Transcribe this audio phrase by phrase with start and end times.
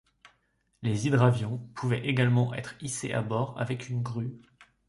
[0.81, 4.35] Les hydravions pouvaient également être hissés à bord avec une grue.